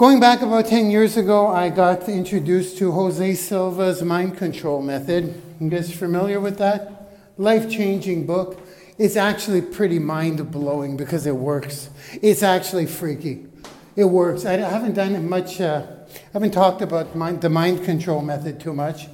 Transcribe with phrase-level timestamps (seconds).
[0.00, 5.42] Going back about 10 years ago, I got introduced to Jose Silva's mind control method.
[5.60, 7.12] You guys familiar with that?
[7.36, 8.58] Life changing book.
[8.96, 11.90] It's actually pretty mind blowing because it works.
[12.22, 13.46] It's actually freaky.
[13.94, 14.46] It works.
[14.46, 18.58] I haven't done it much, uh, I haven't talked about mind, the mind control method
[18.58, 19.06] too much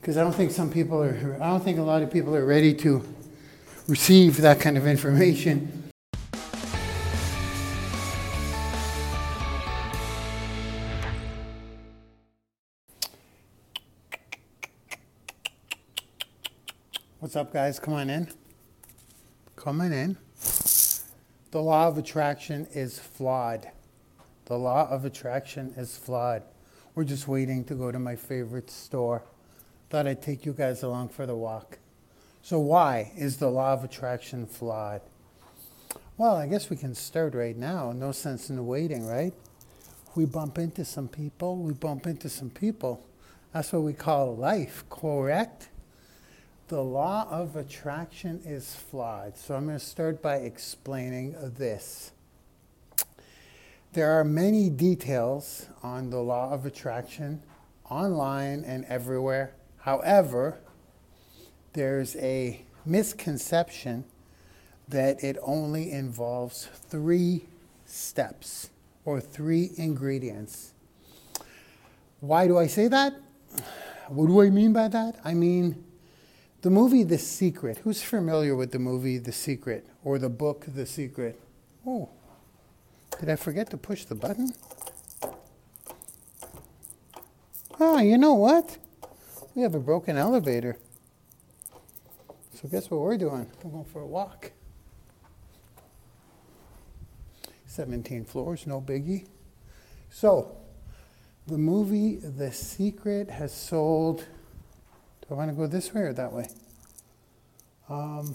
[0.00, 2.46] because I don't think some people are, I don't think a lot of people are
[2.46, 3.04] ready to
[3.86, 5.81] receive that kind of information.
[17.22, 17.78] What's up, guys?
[17.78, 18.26] Come on in.
[19.54, 20.18] Come on in.
[21.52, 23.70] The law of attraction is flawed.
[24.46, 26.42] The law of attraction is flawed.
[26.96, 29.22] We're just waiting to go to my favorite store.
[29.88, 31.78] Thought I'd take you guys along for the walk.
[32.42, 35.02] So, why is the law of attraction flawed?
[36.18, 37.92] Well, I guess we can start right now.
[37.92, 39.32] No sense in waiting, right?
[40.16, 43.06] We bump into some people, we bump into some people.
[43.52, 45.68] That's what we call life, correct?
[46.68, 49.36] The law of attraction is flawed.
[49.36, 52.12] So I'm going to start by explaining this.
[53.92, 57.42] There are many details on the law of attraction
[57.90, 59.54] online and everywhere.
[59.80, 60.60] However,
[61.74, 64.04] there's a misconception
[64.88, 67.44] that it only involves three
[67.84, 68.70] steps
[69.04, 70.72] or three ingredients.
[72.20, 73.14] Why do I say that?
[74.08, 75.20] What do I mean by that?
[75.24, 75.84] I mean,
[76.62, 77.78] the movie The Secret.
[77.78, 81.40] Who's familiar with the movie The Secret or the book The Secret?
[81.86, 82.08] Oh,
[83.18, 84.52] did I forget to push the button?
[87.80, 88.78] Oh, you know what?
[89.54, 90.78] We have a broken elevator.
[92.54, 93.50] So, guess what we're doing?
[93.62, 94.52] We're going for a walk.
[97.66, 99.26] 17 floors, no biggie.
[100.10, 100.56] So,
[101.46, 104.26] the movie The Secret has sold
[105.22, 106.48] do I want to go this way or that way?
[107.88, 108.34] Um,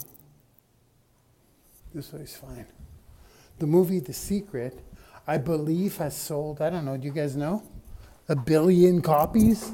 [1.94, 2.66] this way's fine.
[3.58, 4.78] The movie The Secret,
[5.26, 7.62] I believe, has sold, I don't know, do you guys know?
[8.28, 9.70] A billion copies?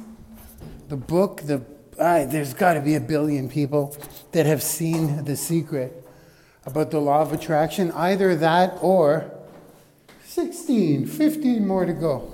[0.89, 1.63] The book, the
[1.99, 3.97] uh, there's got to be a billion people
[4.33, 6.05] that have seen The Secret
[6.67, 7.93] about the law of attraction.
[7.93, 9.31] Either that or
[10.25, 12.31] 16, 15 more to go.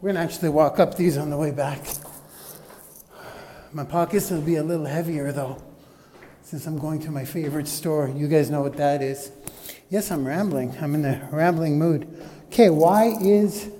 [0.00, 1.80] We're going to actually walk up these on the way back.
[3.74, 5.60] My pockets will be a little heavier though,
[6.44, 8.08] since I'm going to my favorite store.
[8.08, 9.32] You guys know what that is.
[9.90, 10.76] Yes, I'm rambling.
[10.80, 12.06] I'm in a rambling mood.
[12.52, 13.72] Okay, why is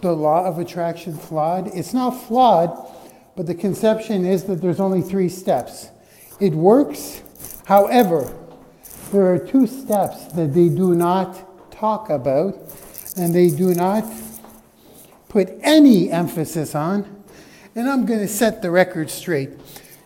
[0.00, 1.68] the law of attraction flawed?
[1.68, 2.76] It's not flawed,
[3.36, 5.90] but the conception is that there's only three steps.
[6.40, 7.22] It works,
[7.66, 8.36] however,
[9.12, 12.58] there are two steps that they do not talk about
[13.16, 14.04] and they do not
[15.28, 17.13] put any emphasis on
[17.74, 19.50] and I'm going to set the record straight.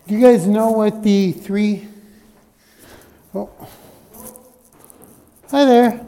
[0.06, 1.86] Do you guys know what the three?
[3.34, 3.50] Oh.
[5.50, 6.06] Hi there.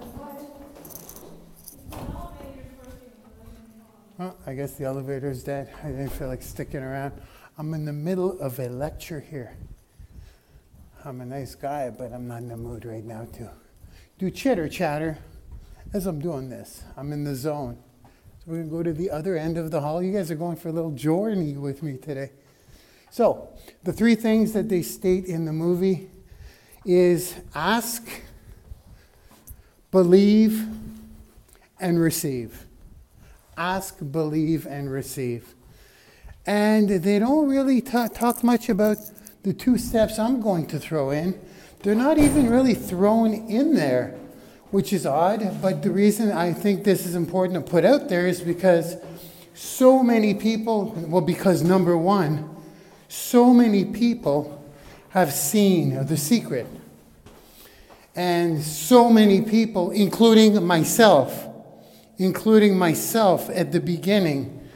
[4.18, 5.70] Well, I guess the elevator's dead.
[5.82, 7.12] I didn't feel like sticking around.
[7.58, 9.56] I'm in the middle of a lecture here.
[11.04, 13.50] I'm a nice guy, but I'm not in the mood right now to
[14.18, 15.18] do chitter chatter
[15.92, 16.84] as I'm doing this.
[16.96, 17.78] I'm in the zone.
[18.50, 20.02] We're going to go to the other end of the hall.
[20.02, 22.32] You guys are going for a little journey with me today.
[23.08, 23.48] So,
[23.84, 26.10] the three things that they state in the movie
[26.84, 28.08] is ask,
[29.92, 30.66] believe,
[31.78, 32.66] and receive.
[33.56, 35.54] Ask, believe, and receive.
[36.44, 38.96] And they don't really t- talk much about
[39.44, 41.40] the two steps I'm going to throw in.
[41.84, 44.18] They're not even really thrown in there
[44.70, 48.26] which is odd, but the reason I think this is important to put out there
[48.26, 48.96] is because
[49.54, 52.48] so many people, well, because number one,
[53.08, 54.64] so many people
[55.10, 56.66] have seen the secret.
[58.14, 61.48] And so many people, including myself,
[62.18, 64.68] including myself at the beginning,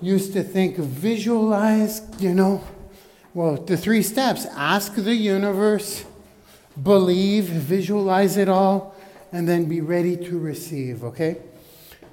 [0.00, 2.62] used to think, visualize, you know,
[3.34, 6.04] well, the three steps ask the universe,
[6.82, 8.94] believe, visualize it all,
[9.32, 11.38] and then be ready to receive, okay?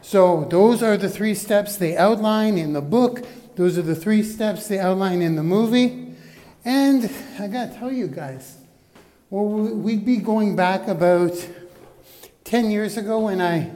[0.02, 3.26] So, those are the three steps they outline in the book.
[3.56, 6.14] Those are the three steps they outline in the movie.
[6.64, 7.10] And
[7.40, 8.58] I got to tell you guys,
[9.30, 11.34] well, we'd be going back about
[12.44, 13.72] 10 years ago when I,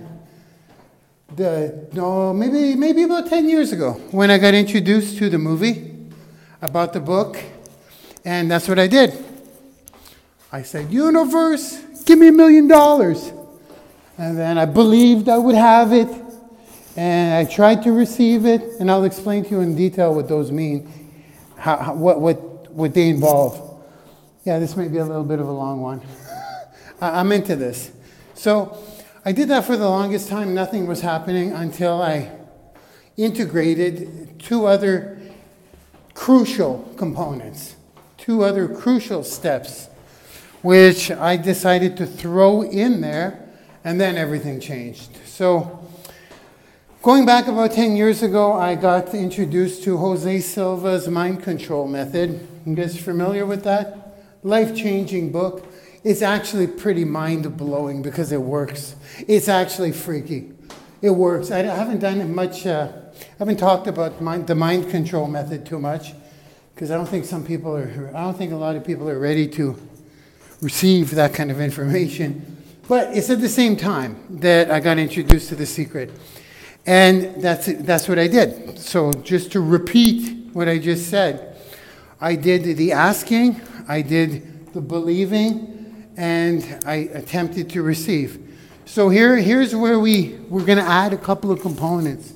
[1.36, 5.96] the, no, maybe, maybe about 10 years ago, when I got introduced to the movie
[6.62, 7.38] about the book.
[8.24, 9.18] And that's what I did.
[10.52, 13.32] I said, Universe, give me a million dollars.
[14.18, 16.10] And then I believed I would have it.
[16.98, 20.52] and I tried to receive it, and I'll explain to you in detail what those
[20.52, 20.92] mean,
[21.56, 23.80] how, what, what, what they involve.
[24.44, 26.02] Yeah, this may be a little bit of a long one.
[27.02, 27.92] I'm into this.
[28.34, 28.84] So
[29.24, 30.56] I did that for the longest time.
[30.56, 32.32] Nothing was happening until I
[33.18, 35.22] integrated two other
[36.16, 37.76] crucial components,
[38.18, 39.89] two other crucial steps,
[40.62, 43.48] which I decided to throw in there,
[43.84, 45.10] and then everything changed.
[45.26, 45.80] So
[47.02, 52.46] Going back about 10 years ago, I got introduced to Jose Silva's mind control method.
[52.66, 54.18] You guys familiar with that?
[54.44, 55.66] Life changing book.
[56.04, 58.98] It's actually pretty mind blowing because it works.
[59.30, 60.52] It's actually freaky.
[61.02, 61.52] It works.
[61.52, 65.80] I haven't done much, uh, I haven't talked about mind, the mind control method too
[65.80, 66.12] much
[66.76, 69.20] because I don't think some people are, I don't think a lot of people are
[69.20, 69.80] ready to
[70.62, 72.58] receive that kind of information.
[72.88, 76.12] But it's at the same time that I got introduced to the secret.
[76.86, 78.80] And that's, that's what I did.
[78.80, 81.56] So, just to repeat what I just said,
[82.20, 88.40] I did the asking, I did the believing, and I attempted to receive.
[88.86, 92.34] So, here, here's where we, we're going to add a couple of components.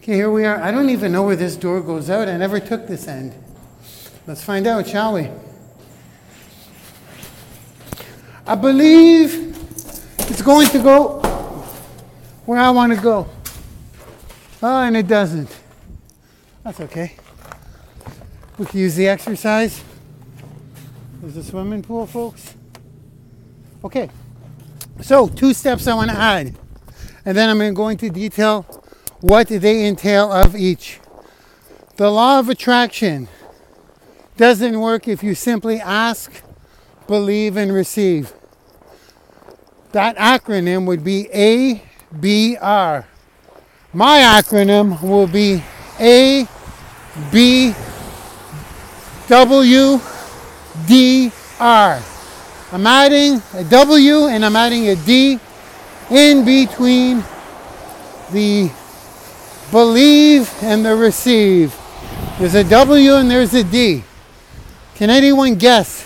[0.00, 0.56] Okay, here we are.
[0.56, 2.28] I don't even know where this door goes out.
[2.28, 3.34] I never took this end.
[4.26, 5.28] Let's find out, shall we?
[8.48, 9.56] I believe
[10.18, 11.20] it's going to go
[12.44, 13.26] where I want to go.
[14.62, 15.48] Oh, and it doesn't.
[16.62, 17.16] That's okay.
[18.56, 19.82] We can use the exercise.
[21.20, 22.54] There's a swimming pool, folks.
[23.84, 24.10] Okay,
[25.00, 26.54] so two steps I want to add,
[27.24, 28.62] and then I'm going to detail
[29.20, 31.00] what they entail of each.
[31.96, 33.26] The law of attraction
[34.36, 36.42] doesn't work if you simply ask,
[37.08, 38.32] believe, and receive.
[39.92, 43.04] That acronym would be ABR.
[43.92, 45.62] My acronym will be
[45.98, 46.46] A
[47.32, 47.74] B
[49.28, 50.00] W
[50.86, 52.02] D R.
[52.72, 55.38] I'm adding a W and I'm adding a D
[56.10, 57.24] in between
[58.32, 58.70] the
[59.70, 61.74] believe and the receive.
[62.38, 64.04] There's a W and there's a D.
[64.96, 66.04] Can anyone guess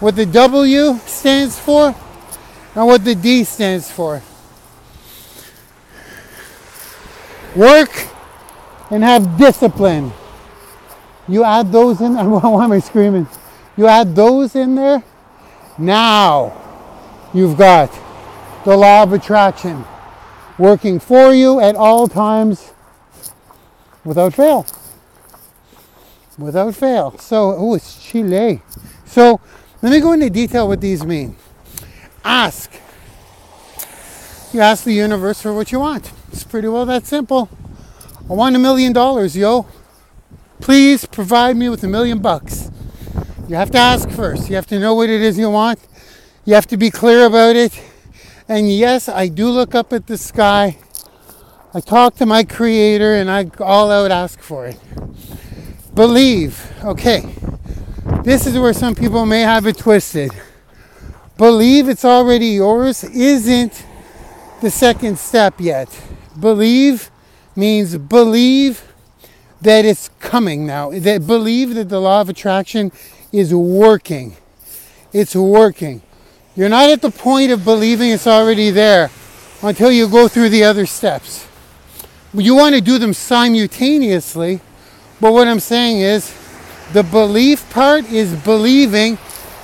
[0.00, 1.94] what the W stands for
[2.76, 4.22] and what the D stands for?
[7.56, 8.06] work
[8.90, 10.12] and have discipline.
[11.26, 13.26] You add those in, why am I screaming?
[13.76, 15.02] You add those in there,
[15.78, 16.62] now
[17.34, 17.90] you've got
[18.64, 19.84] the law of attraction
[20.58, 22.72] working for you at all times
[24.04, 24.66] without fail.
[26.38, 27.16] Without fail.
[27.18, 28.62] So, oh, it's chilly.
[29.06, 29.40] So,
[29.82, 31.36] let me go into detail what these mean.
[32.26, 32.72] Ask.
[34.52, 36.10] You ask the universe for what you want.
[36.32, 37.48] It's pretty well that simple.
[38.28, 39.68] I want a million dollars, yo.
[40.60, 42.68] Please provide me with a million bucks.
[43.48, 44.48] You have to ask first.
[44.50, 45.78] You have to know what it is you want.
[46.44, 47.80] You have to be clear about it.
[48.48, 50.78] And yes, I do look up at the sky.
[51.72, 54.80] I talk to my creator and I all out ask for it.
[55.94, 56.72] Believe.
[56.82, 57.32] Okay.
[58.24, 60.32] This is where some people may have it twisted.
[61.38, 63.84] Believe it's already yours isn't
[64.62, 65.88] the second step yet.
[66.38, 67.10] Believe
[67.54, 68.92] means believe
[69.60, 70.90] that it's coming now.
[70.90, 72.90] That believe that the law of attraction
[73.32, 74.36] is working.
[75.12, 76.00] It's working.
[76.54, 79.10] You're not at the point of believing it's already there
[79.62, 81.46] until you go through the other steps.
[82.32, 84.60] You want to do them simultaneously,
[85.20, 86.34] but what I'm saying is
[86.92, 89.18] the belief part is believing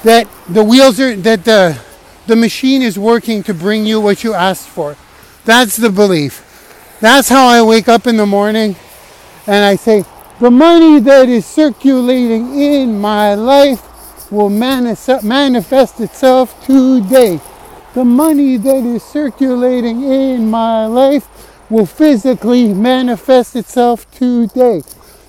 [0.05, 1.81] that the wheels are that the
[2.27, 4.97] the machine is working to bring you what you asked for.
[5.45, 6.49] That's the belief.
[7.01, 8.77] That's how I wake up in the morning
[9.47, 10.05] and I say,
[10.41, 17.41] the money that is circulating in my life will manifest manifest itself today.
[17.95, 21.29] The money that is circulating in my life
[21.69, 24.83] will physically manifest itself today.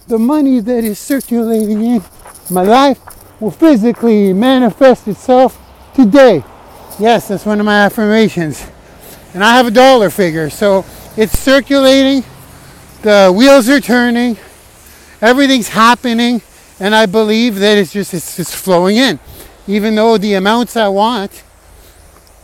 [0.07, 2.03] The money that is circulating in
[2.49, 2.99] my life
[3.43, 5.59] will physically manifest itself
[5.93, 6.41] today.
[6.97, 8.65] Yes, that's one of my affirmations.
[9.33, 10.85] And I have a dollar figure, so
[11.17, 12.23] it's circulating,
[13.01, 14.37] the wheels are turning,
[15.19, 16.41] everything's happening,
[16.79, 19.19] and I believe that it's just it's just flowing in.
[19.67, 21.43] Even though the amounts I want,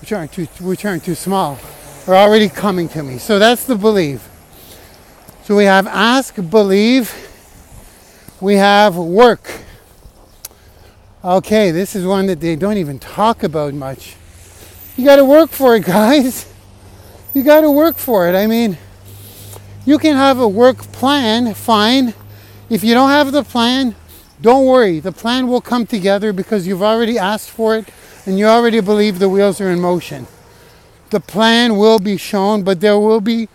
[0.01, 1.59] which aren't too which aren't too small,
[2.07, 3.19] are already coming to me.
[3.19, 4.27] So that's the believe.
[5.43, 7.13] So we have ask, believe,
[8.41, 9.49] we have work.
[11.23, 14.15] Okay, this is one that they don't even talk about much.
[14.95, 16.49] You got to work for it, guys
[17.33, 18.35] you got to work for it.
[18.35, 18.77] I mean,
[19.85, 22.13] You can have a work plan, fine.
[22.69, 23.95] If you don't have the plan,
[24.39, 24.99] don't worry.
[24.99, 27.89] The plan will come together because you've already asked for it
[28.25, 30.27] and you already believe the wheels are in motion.
[31.09, 33.47] The plan will be shown, but there will be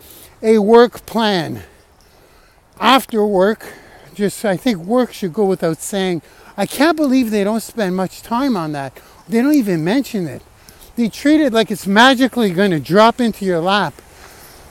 [0.43, 1.63] a work plan.
[2.81, 3.73] After work,
[4.15, 6.23] just I think work should go without saying.
[6.57, 9.01] I can't believe they don't spend much time on that.
[9.29, 10.43] They don't even mention it.
[10.97, 13.95] They treat it like it's magically going to drop into your lap.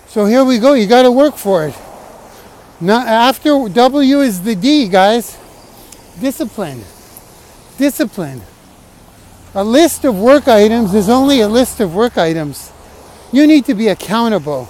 [0.07, 0.73] So here we go.
[0.73, 1.75] You got to work for it.
[2.79, 5.37] Now, after W is the D, guys.
[6.21, 6.83] Discipline.
[7.77, 8.41] Discipline.
[9.55, 12.71] A list of work items is only a list of work items.
[13.31, 14.69] You need to be accountable.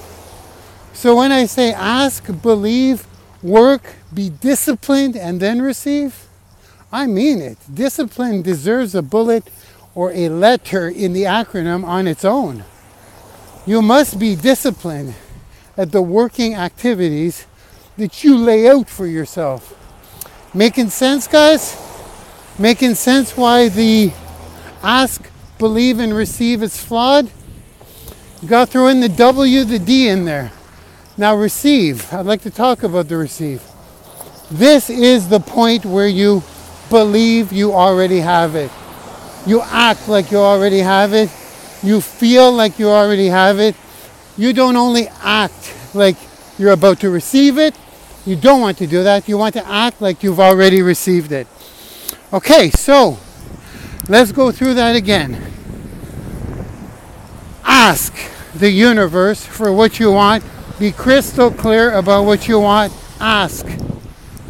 [0.93, 3.05] So when I say ask, believe,
[3.41, 6.27] work, be disciplined, and then receive,
[6.93, 7.57] I mean it.
[7.73, 9.49] Discipline deserves a bullet
[9.95, 12.65] or a letter in the acronym on its own.
[13.65, 15.15] You must be disciplined
[15.75, 17.47] at the working activities
[17.97, 19.73] that you lay out for yourself.
[20.53, 21.75] Making sense, guys?
[22.59, 24.13] Making sense why the
[24.83, 27.31] ask, believe, and receive is flawed.
[28.43, 30.51] You got to throw in the W, the D in there.
[31.17, 32.13] Now, receive.
[32.13, 33.63] I'd like to talk about the receive.
[34.51, 36.43] This is the point where you
[36.89, 38.71] believe you already have it.
[39.45, 41.29] You act like you already have it.
[41.81, 43.75] You feel like you already have it.
[44.37, 46.15] You don't only act like
[46.57, 47.75] you're about to receive it.
[48.25, 49.27] You don't want to do that.
[49.27, 51.47] You want to act like you've already received it.
[52.31, 53.17] Okay, so
[54.09, 55.41] Let's go through that again.
[57.63, 58.13] Ask
[58.53, 60.43] the universe for what you want.
[60.77, 62.91] Be crystal clear about what you want.
[63.21, 63.65] Ask.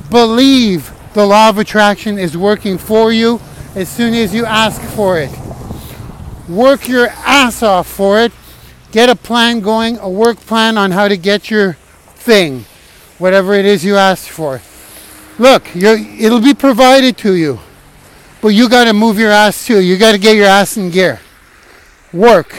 [0.10, 3.39] Believe the law of attraction is working for you
[3.75, 5.32] as soon as you ask for it.
[6.50, 8.32] Work your ass off for it.
[8.91, 11.74] Get a plan going, a work plan on how to get your
[12.15, 12.65] thing,
[13.17, 14.62] whatever it is you asked for.
[15.39, 17.60] Look, it'll be provided to you.
[18.41, 19.79] But you got to move your ass too.
[19.79, 21.22] You got to get your ass in gear.
[22.12, 22.55] Work.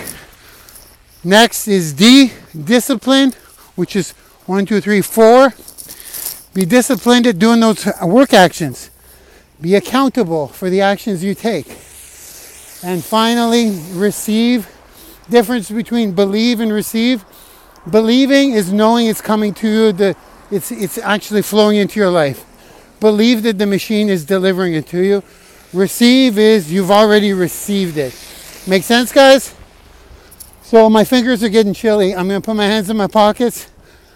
[1.23, 2.32] Next is D,
[2.64, 3.32] discipline,
[3.76, 4.12] which is
[4.46, 5.52] one, two, three, four.
[6.54, 8.90] Be disciplined at doing those work actions.
[9.61, 11.66] Be accountable for the actions you take.
[12.82, 14.68] And finally, receive.
[15.28, 17.25] Difference between believe and receive.
[17.90, 20.16] Believing is knowing it's coming to you, the,
[20.50, 22.44] it's, it's actually flowing into your life.
[23.00, 25.23] Believe that the machine is delivering it to you.
[25.73, 28.14] Receive is you've already received it.
[28.66, 29.54] Make sense, guys?
[30.62, 32.14] So my fingers are getting chilly.
[32.14, 33.68] I'm going to put my hands in my pockets.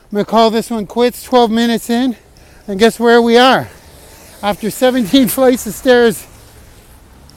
[0.05, 2.17] I'm going to call this one quits 12 minutes in.
[2.69, 3.67] And guess where we are?
[4.43, 6.27] After 17 flights of stairs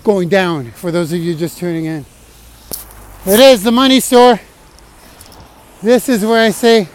[0.03, 2.05] going down, for those of you just tuning in.
[3.25, 4.39] It is the money store.
[5.81, 6.89] This is where I say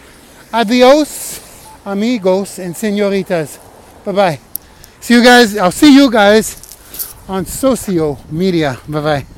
[0.53, 3.59] adios, amigos, and senoritas.
[4.05, 4.39] Bye bye.
[4.99, 5.57] See you guys.
[5.57, 6.77] I'll see you guys
[7.27, 8.77] on social media.
[8.87, 9.36] Bye bye.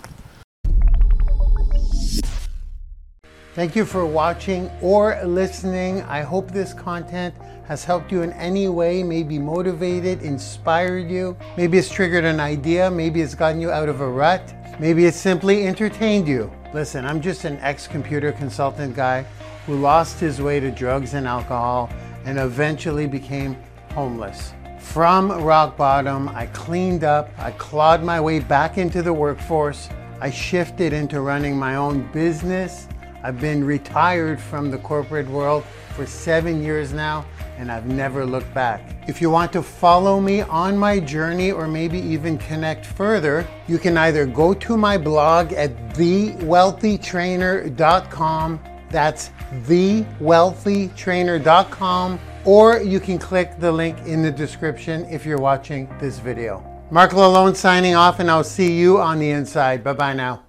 [3.60, 6.02] Thank you for watching or listening.
[6.04, 7.36] I hope this content
[7.68, 11.36] has helped you in any way, maybe motivated, inspired you.
[11.58, 12.90] Maybe it's triggered an idea.
[12.90, 14.56] Maybe it's gotten you out of a rut.
[14.80, 16.50] Maybe it's simply entertained you.
[16.74, 19.24] Listen, I'm just an ex computer consultant guy
[19.66, 21.90] who lost his way to drugs and alcohol
[22.24, 23.58] and eventually became
[23.92, 24.54] homeless.
[24.80, 29.90] From rock bottom, I cleaned up, I clawed my way back into the workforce.
[30.22, 32.88] I shifted into running my own business.
[33.24, 35.64] I've been retired from the corporate world
[35.96, 37.26] for seven years now,
[37.58, 38.82] and I've never looked back.
[39.08, 43.78] If you want to follow me on my journey or maybe even connect further, you
[43.78, 48.60] can either go to my blog at thewealthytrainer.com.
[48.90, 49.30] That's
[49.64, 56.64] thewealthytrainer.com or you can click the link in the description if you're watching this video.
[56.92, 59.84] Mark Lalone signing off and I'll see you on the inside.
[59.84, 60.49] Bye-bye now.